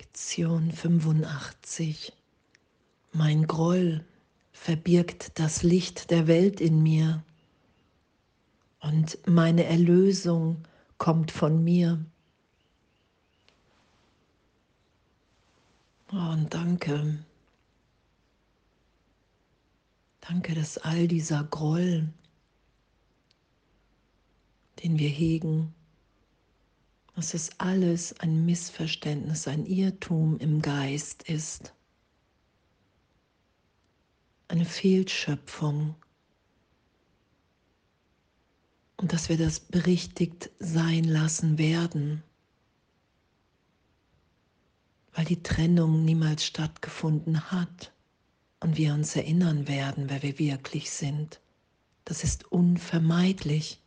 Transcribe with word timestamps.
Lektion 0.00 0.72
85. 0.72 2.10
Mein 3.12 3.46
Groll 3.46 4.02
verbirgt 4.50 5.38
das 5.38 5.62
Licht 5.62 6.10
der 6.10 6.26
Welt 6.26 6.62
in 6.62 6.82
mir 6.82 7.22
und 8.80 9.18
meine 9.28 9.64
Erlösung 9.64 10.66
kommt 10.96 11.30
von 11.30 11.62
mir. 11.62 12.02
Oh, 16.12 16.32
und 16.32 16.54
danke. 16.54 17.22
Danke, 20.22 20.54
dass 20.54 20.78
all 20.78 21.08
dieser 21.08 21.44
Groll, 21.44 22.08
den 24.82 24.98
wir 24.98 25.10
hegen, 25.10 25.74
dass 27.20 27.34
es 27.34 27.50
alles 27.58 28.18
ein 28.20 28.46
Missverständnis, 28.46 29.46
ein 29.46 29.66
Irrtum 29.66 30.38
im 30.38 30.62
Geist 30.62 31.22
ist, 31.24 31.74
eine 34.48 34.64
Fehlschöpfung 34.64 35.96
und 38.96 39.12
dass 39.12 39.28
wir 39.28 39.36
das 39.36 39.60
berichtigt 39.60 40.48
sein 40.60 41.04
lassen 41.04 41.58
werden, 41.58 42.22
weil 45.12 45.26
die 45.26 45.42
Trennung 45.42 46.06
niemals 46.06 46.46
stattgefunden 46.46 47.50
hat 47.50 47.92
und 48.60 48.78
wir 48.78 48.94
uns 48.94 49.14
erinnern 49.14 49.68
werden, 49.68 50.08
wer 50.08 50.22
wir 50.22 50.38
wirklich 50.38 50.90
sind. 50.90 51.38
Das 52.06 52.24
ist 52.24 52.50
unvermeidlich. 52.50 53.79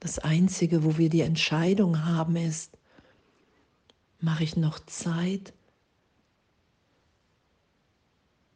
Das 0.00 0.18
Einzige, 0.18 0.82
wo 0.82 0.96
wir 0.96 1.10
die 1.10 1.20
Entscheidung 1.20 2.06
haben, 2.06 2.36
ist, 2.36 2.78
mache 4.18 4.44
ich 4.44 4.56
noch 4.56 4.78
Zeit 4.80 5.52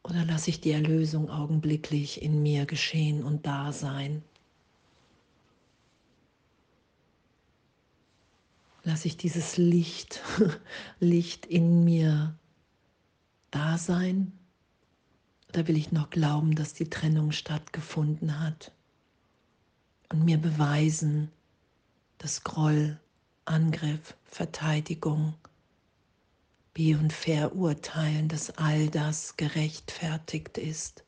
oder 0.03 0.25
lasse 0.25 0.51
ich 0.51 0.61
die 0.61 0.70
Erlösung 0.70 1.31
augenblicklich 1.31 2.23
in 2.23 2.42
mir 2.42 2.64
geschehen 2.64 3.23
und 3.23 3.47
da 3.47 3.73
sein? 3.73 4.23
Lasse 8.83 9.08
ich 9.08 9.17
dieses 9.17 9.56
Licht, 9.58 10.23
Licht 11.01 11.47
in 11.47 11.84
mir 11.84 12.39
da 13.51 13.79
sein? 13.79 14.33
Oder 15.51 15.69
will 15.69 15.77
ich 15.77 15.92
noch 15.92 16.11
glauben, 16.11 16.55
dass 16.55 16.75
die 16.75 16.91
Trennung 16.91 17.33
stattgefunden 17.33 18.41
hat? 18.41 18.73
Und 20.15 20.25
mir 20.25 20.39
beweisen, 20.39 21.33
dass 22.19 22.45
Groll, 22.45 23.01
Angriff, 23.47 24.17
Verteidigung, 24.23 25.34
Be- 26.73 26.97
und 26.97 27.12
Verurteilen, 27.12 28.29
dass 28.29 28.57
all 28.57 28.89
das 28.91 29.37
gerechtfertigt 29.37 30.57
ist. 30.57 31.05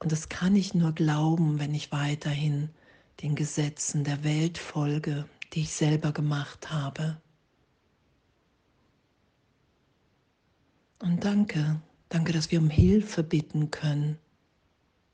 Und 0.00 0.10
das 0.10 0.28
kann 0.28 0.56
ich 0.56 0.74
nur 0.74 0.90
glauben, 0.90 1.60
wenn 1.60 1.72
ich 1.72 1.92
weiterhin 1.92 2.68
den 3.22 3.36
Gesetzen 3.36 4.02
der 4.02 4.24
Welt 4.24 4.58
folge, 4.58 5.28
die 5.52 5.60
ich 5.60 5.70
selber 5.70 6.10
gemacht 6.10 6.72
habe. 6.72 7.22
Und 10.98 11.22
danke, 11.22 11.80
danke, 12.08 12.32
dass 12.32 12.50
wir 12.50 12.58
um 12.58 12.70
Hilfe 12.70 13.22
bitten 13.22 13.70
können. 13.70 14.18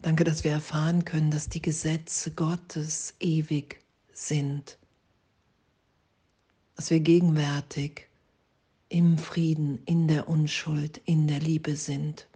Danke, 0.02 0.24
dass 0.24 0.44
wir 0.44 0.52
erfahren 0.52 1.04
können, 1.04 1.30
dass 1.30 1.48
die 1.48 1.60
Gesetze 1.60 2.30
Gottes 2.30 3.14
ewig 3.20 3.80
sind. 4.12 4.78
Dass 6.76 6.90
wir 6.90 7.00
gegenwärtig 7.00 8.08
im 8.88 9.18
Frieden, 9.18 9.82
in 9.84 10.08
der 10.08 10.28
Unschuld, 10.28 11.02
in 11.04 11.28
der 11.28 11.40
Liebe 11.40 11.76
sind. 11.76 12.26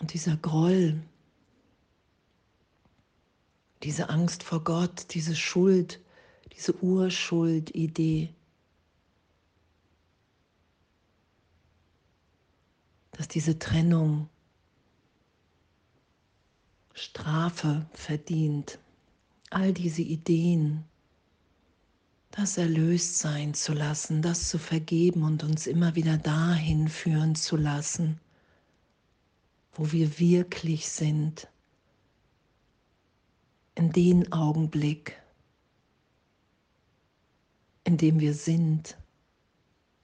Und 0.00 0.12
dieser 0.12 0.36
Groll, 0.36 1.00
diese 3.84 4.08
Angst 4.08 4.42
vor 4.42 4.64
Gott, 4.64 5.14
diese 5.14 5.36
Schuld, 5.36 6.00
diese 6.56 6.74
Urschuld-Idee, 6.82 8.34
dass 13.20 13.28
diese 13.28 13.58
Trennung 13.58 14.30
Strafe 16.94 17.84
verdient. 17.92 18.78
All 19.50 19.74
diese 19.74 20.00
Ideen, 20.00 20.86
das 22.30 22.56
erlöst 22.56 23.18
sein 23.18 23.52
zu 23.52 23.74
lassen, 23.74 24.22
das 24.22 24.48
zu 24.48 24.58
vergeben 24.58 25.22
und 25.22 25.44
uns 25.44 25.66
immer 25.66 25.94
wieder 25.96 26.16
dahin 26.16 26.88
führen 26.88 27.34
zu 27.34 27.58
lassen, 27.58 28.18
wo 29.74 29.92
wir 29.92 30.18
wirklich 30.18 30.88
sind, 30.88 31.46
in 33.74 33.92
den 33.92 34.32
Augenblick, 34.32 35.20
in 37.84 37.98
dem 37.98 38.18
wir 38.18 38.32
sind, 38.32 38.96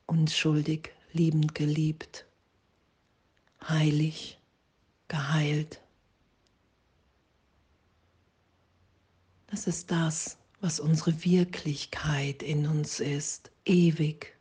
unschuldig, 0.05 0.91
liebend 1.15 1.55
geliebt 1.55 2.26
heilig, 3.69 4.39
geheilt. 5.09 5.81
Das 9.49 9.67
ist 9.67 9.91
das, 9.91 10.39
was 10.61 10.81
unsere 10.81 11.25
Wirklichkeit 11.25 12.43
in 12.43 12.67
uns 12.67 13.01
ist, 13.01 13.51
ewig. 13.65 14.37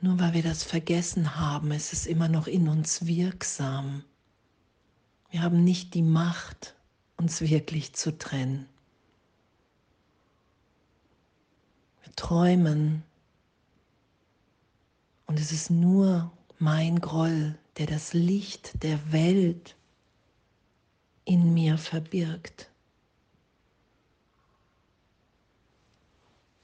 Nur 0.00 0.18
weil 0.20 0.34
wir 0.34 0.42
das 0.42 0.62
vergessen 0.62 1.36
haben, 1.36 1.70
ist 1.72 1.92
es 1.92 2.06
immer 2.06 2.28
noch 2.28 2.46
in 2.46 2.68
uns 2.68 3.06
wirksam. 3.06 4.04
Wir 5.30 5.42
haben 5.42 5.64
nicht 5.64 5.94
die 5.94 6.02
Macht, 6.02 6.76
uns 7.16 7.40
wirklich 7.40 7.94
zu 7.94 8.16
trennen. 8.16 8.68
Wir 12.02 12.12
träumen 12.14 13.02
und 15.26 15.38
es 15.40 15.52
ist 15.52 15.70
nur 15.70 16.32
mein 16.58 17.00
Groll, 17.00 17.58
der 17.78 17.86
das 17.86 18.14
Licht 18.14 18.82
der 18.82 19.12
Welt 19.12 19.76
in 21.24 21.52
mir 21.52 21.76
verbirgt. 21.76 22.70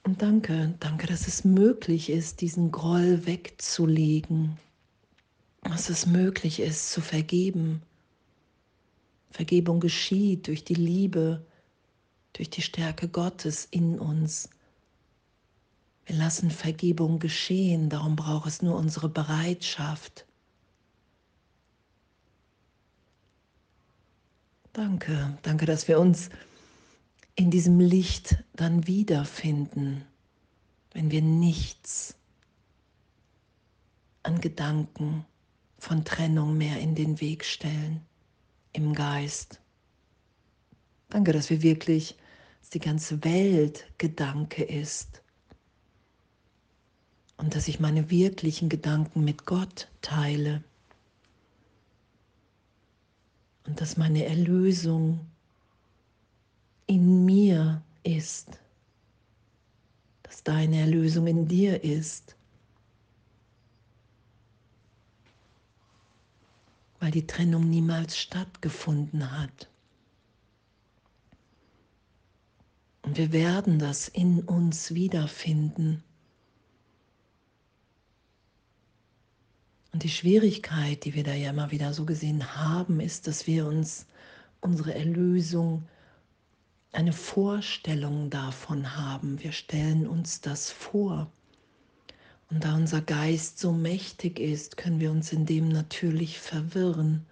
Und 0.04 0.22
danke, 0.22 0.74
danke, 0.80 1.06
dass 1.06 1.28
es 1.28 1.44
möglich 1.44 2.10
ist, 2.10 2.40
diesen 2.40 2.72
Groll 2.72 3.24
wegzulegen, 3.26 4.58
dass 5.62 5.90
es 5.90 6.06
möglich 6.06 6.58
ist, 6.60 6.90
zu 6.90 7.00
vergeben. 7.00 7.82
Vergebung 9.30 9.80
geschieht 9.80 10.48
durch 10.48 10.64
die 10.64 10.74
Liebe, 10.74 11.44
durch 12.32 12.50
die 12.50 12.62
Stärke 12.62 13.08
Gottes 13.08 13.66
in 13.70 13.98
uns. 13.98 14.50
Wir 16.06 16.16
lassen 16.16 16.50
Vergebung 16.50 17.18
geschehen, 17.20 17.88
darum 17.88 18.16
braucht 18.16 18.48
es 18.48 18.62
nur 18.62 18.76
unsere 18.76 19.08
Bereitschaft. 19.08 20.26
Danke, 24.72 25.38
danke, 25.42 25.66
dass 25.66 25.86
wir 25.86 26.00
uns 26.00 26.30
in 27.36 27.50
diesem 27.50 27.78
Licht 27.78 28.42
dann 28.54 28.86
wiederfinden, 28.86 30.04
wenn 30.92 31.10
wir 31.10 31.22
nichts 31.22 32.16
an 34.22 34.40
Gedanken 34.40 35.24
von 35.78 36.04
Trennung 36.04 36.56
mehr 36.56 36.80
in 36.80 36.94
den 36.94 37.20
Weg 37.20 37.44
stellen 37.44 38.00
im 38.72 38.94
Geist. 38.94 39.60
Danke, 41.10 41.32
dass 41.32 41.50
wir 41.50 41.62
wirklich, 41.62 42.16
dass 42.60 42.70
die 42.70 42.78
ganze 42.80 43.22
Welt 43.24 43.86
Gedanke 43.98 44.64
ist 44.64 45.21
und 47.42 47.56
dass 47.56 47.66
ich 47.66 47.80
meine 47.80 48.08
wirklichen 48.08 48.68
Gedanken 48.68 49.24
mit 49.24 49.46
Gott 49.46 49.88
teile 50.00 50.62
und 53.66 53.80
dass 53.80 53.96
meine 53.96 54.24
Erlösung 54.26 55.26
in 56.86 57.24
mir 57.24 57.82
ist, 58.04 58.60
dass 60.22 60.44
deine 60.44 60.82
Erlösung 60.82 61.26
in 61.26 61.48
dir 61.48 61.82
ist, 61.82 62.36
weil 67.00 67.10
die 67.10 67.26
Trennung 67.26 67.68
niemals 67.68 68.16
stattgefunden 68.16 69.32
hat. 69.36 69.68
Und 73.02 73.16
wir 73.16 73.32
werden 73.32 73.80
das 73.80 74.06
in 74.06 74.42
uns 74.44 74.94
wiederfinden. 74.94 76.04
Und 79.92 80.02
die 80.02 80.08
Schwierigkeit, 80.08 81.04
die 81.04 81.14
wir 81.14 81.22
da 81.22 81.34
ja 81.34 81.50
immer 81.50 81.70
wieder 81.70 81.92
so 81.92 82.04
gesehen 82.04 82.56
haben, 82.56 83.00
ist, 83.00 83.26
dass 83.26 83.46
wir 83.46 83.66
uns 83.66 84.06
unsere 84.60 84.94
Erlösung, 84.94 85.86
eine 86.92 87.12
Vorstellung 87.12 88.28
davon 88.30 88.96
haben. 88.96 89.42
Wir 89.42 89.52
stellen 89.52 90.06
uns 90.06 90.40
das 90.40 90.70
vor. 90.70 91.30
Und 92.50 92.64
da 92.64 92.74
unser 92.74 93.00
Geist 93.00 93.58
so 93.58 93.72
mächtig 93.72 94.38
ist, 94.38 94.76
können 94.76 95.00
wir 95.00 95.10
uns 95.10 95.32
in 95.32 95.46
dem 95.46 95.68
natürlich 95.68 96.38
verwirren 96.38 97.24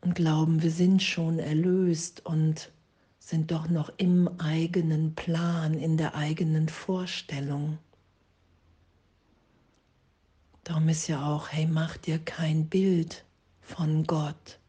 und 0.00 0.14
glauben, 0.14 0.62
wir 0.62 0.70
sind 0.70 1.02
schon 1.02 1.38
erlöst 1.38 2.24
und 2.24 2.70
sind 3.18 3.50
doch 3.50 3.68
noch 3.68 3.92
im 3.98 4.28
eigenen 4.38 5.14
Plan, 5.14 5.74
in 5.74 5.96
der 5.98 6.14
eigenen 6.14 6.68
Vorstellung. 6.68 7.78
Darum 10.78 10.90
ist 10.90 11.08
ja 11.08 11.26
auch, 11.26 11.48
hey, 11.48 11.66
mach 11.66 11.96
dir 11.96 12.20
kein 12.20 12.68
Bild 12.68 13.24
von 13.60 14.04
Gott, 14.06 14.60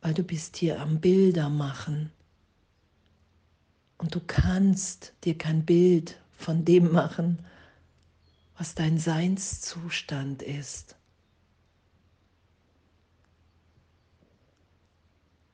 weil 0.00 0.14
du 0.14 0.22
bist 0.22 0.56
hier 0.56 0.80
am 0.80 1.02
Bilder 1.02 1.50
machen. 1.50 2.10
Und 3.98 4.14
du 4.14 4.20
kannst 4.26 5.12
dir 5.24 5.36
kein 5.36 5.66
Bild 5.66 6.18
von 6.32 6.64
dem 6.64 6.92
machen, 6.92 7.44
was 8.56 8.74
dein 8.74 8.96
Seinszustand 8.96 10.40
ist. 10.40 10.96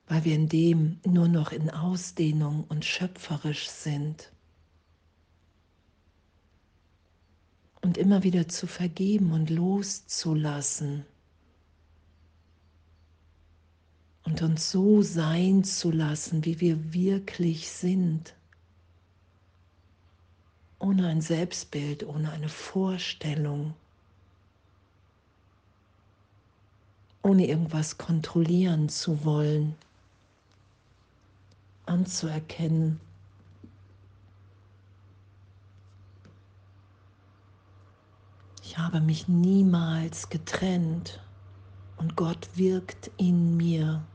Weil 0.06 0.24
wir 0.24 0.36
in 0.36 0.48
dem 0.48 1.00
nur 1.04 1.26
noch 1.26 1.50
in 1.50 1.68
Ausdehnung 1.68 2.62
und 2.68 2.84
schöpferisch 2.84 3.68
sind. 3.68 4.30
Und 7.82 7.96
immer 7.96 8.22
wieder 8.22 8.48
zu 8.48 8.66
vergeben 8.66 9.32
und 9.32 9.50
loszulassen. 9.50 11.04
Und 14.24 14.42
uns 14.42 14.70
so 14.70 15.02
sein 15.02 15.64
zu 15.64 15.90
lassen, 15.90 16.44
wie 16.44 16.60
wir 16.60 16.92
wirklich 16.92 17.70
sind 17.70 18.34
ohne 20.80 21.08
ein 21.08 21.20
Selbstbild, 21.20 22.04
ohne 22.04 22.32
eine 22.32 22.48
Vorstellung, 22.48 23.74
ohne 27.22 27.46
irgendwas 27.46 27.98
kontrollieren 27.98 28.88
zu 28.88 29.24
wollen, 29.24 29.74
anzuerkennen. 31.84 32.98
Ich 38.70 38.78
habe 38.78 39.00
mich 39.00 39.26
niemals 39.26 40.28
getrennt 40.28 41.20
und 41.96 42.14
Gott 42.14 42.48
wirkt 42.54 43.10
in 43.16 43.56
mir. 43.56 44.06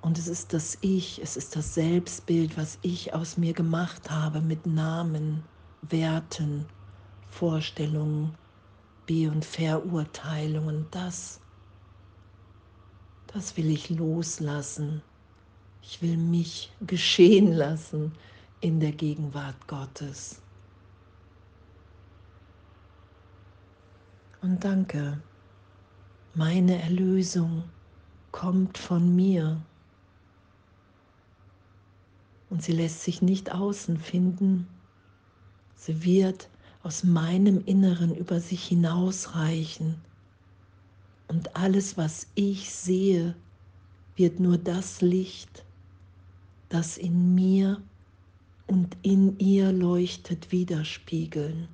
Und 0.00 0.18
es 0.18 0.28
ist 0.28 0.52
das 0.52 0.78
Ich, 0.82 1.20
es 1.20 1.36
ist 1.36 1.56
das 1.56 1.74
Selbstbild, 1.74 2.56
was 2.56 2.78
ich 2.82 3.12
aus 3.12 3.36
mir 3.36 3.52
gemacht 3.52 4.08
habe 4.08 4.40
mit 4.40 4.66
Namen. 4.66 5.42
Werten, 5.80 6.66
Vorstellungen, 7.26 8.36
Be- 9.06 9.28
und 9.28 9.44
Verurteilungen. 9.44 10.86
Das, 10.92 11.40
das 13.26 13.56
will 13.56 13.68
ich 13.68 13.90
loslassen. 13.90 15.02
Ich 15.82 16.00
will 16.00 16.16
mich 16.16 16.72
geschehen 16.86 17.52
lassen 17.52 18.12
in 18.60 18.78
der 18.78 18.92
Gegenwart 18.92 19.66
Gottes. 19.66 20.41
Und 24.42 24.64
danke, 24.64 25.20
meine 26.34 26.82
Erlösung 26.82 27.64
kommt 28.32 28.76
von 28.76 29.14
mir. 29.14 29.62
Und 32.50 32.62
sie 32.62 32.72
lässt 32.72 33.02
sich 33.02 33.22
nicht 33.22 33.52
außen 33.52 33.96
finden, 33.96 34.66
Sie 35.84 36.04
wird 36.04 36.48
aus 36.84 37.02
meinem 37.02 37.64
Inneren 37.64 38.14
über 38.14 38.38
sich 38.38 38.64
hinausreichen. 38.64 39.96
Und 41.26 41.56
alles, 41.56 41.96
was 41.96 42.28
ich 42.36 42.70
sehe, 42.70 43.34
wird 44.14 44.38
nur 44.38 44.58
das 44.58 45.00
Licht, 45.00 45.64
das 46.68 46.98
in 46.98 47.34
mir 47.34 47.82
und 48.68 48.96
in 49.02 49.40
ihr 49.40 49.72
leuchtet, 49.72 50.52
widerspiegeln. 50.52 51.66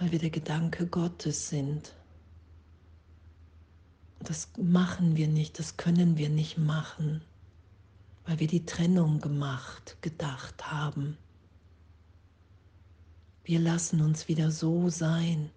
Weil 0.00 0.10
wir 0.10 0.18
der 0.18 0.30
Gedanke 0.30 0.88
Gottes 0.88 1.48
sind. 1.48 1.94
Das 4.18 4.48
machen 4.60 5.14
wir 5.14 5.28
nicht, 5.28 5.60
das 5.60 5.76
können 5.76 6.16
wir 6.18 6.28
nicht 6.28 6.58
machen 6.58 7.22
weil 8.30 8.38
wir 8.38 8.46
die 8.46 8.64
Trennung 8.64 9.20
gemacht, 9.20 9.96
gedacht 10.02 10.70
haben. 10.70 11.16
Wir 13.42 13.58
lassen 13.58 14.00
uns 14.00 14.28
wieder 14.28 14.52
so 14.52 14.88
sein, 14.88 15.50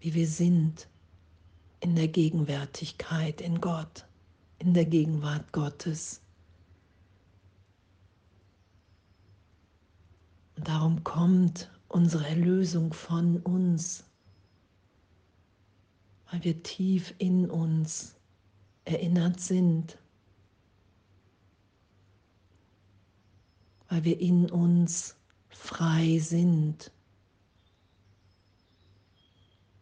wie 0.00 0.14
wir 0.14 0.26
sind, 0.26 0.88
in 1.78 1.94
der 1.94 2.08
Gegenwärtigkeit, 2.08 3.40
in 3.40 3.60
Gott, 3.60 4.06
in 4.58 4.74
der 4.74 4.86
Gegenwart 4.86 5.52
Gottes. 5.52 6.20
Und 10.56 10.66
darum 10.66 11.04
kommt 11.04 11.70
unsere 11.90 12.26
Erlösung 12.26 12.92
von 12.92 13.38
uns, 13.38 14.04
weil 16.30 16.44
wir 16.44 16.62
tief 16.62 17.12
in 17.18 17.50
uns 17.50 18.14
erinnert 18.84 19.40
sind, 19.40 19.98
weil 23.88 24.04
wir 24.04 24.20
in 24.20 24.48
uns 24.48 25.16
frei 25.48 26.20
sind, 26.20 26.92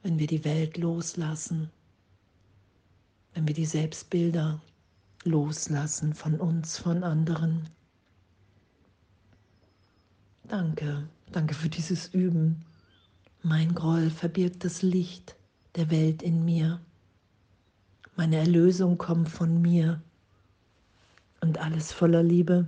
wenn 0.02 0.19
wir 0.19 0.26
die 0.26 0.44
Welt 0.44 0.78
loslassen, 0.78 1.70
wenn 3.34 3.46
wir 3.46 3.54
die 3.54 3.66
Selbstbilder 3.66 4.62
loslassen 5.25 6.14
von 6.14 6.40
uns, 6.40 6.78
von 6.78 7.04
anderen. 7.04 7.69
Danke, 10.48 11.06
danke 11.30 11.52
für 11.52 11.68
dieses 11.68 12.14
Üben. 12.14 12.64
Mein 13.42 13.74
Groll 13.74 14.08
verbirgt 14.08 14.64
das 14.64 14.80
Licht 14.80 15.37
der 15.76 15.90
Welt 15.90 16.23
in 16.23 16.42
mir. 16.42 16.80
Meine 18.16 18.37
Erlösung 18.37 18.96
kommt 18.96 19.28
von 19.28 19.61
mir 19.61 20.00
und 21.42 21.58
alles 21.58 21.92
voller 21.92 22.23
Liebe. 22.23 22.66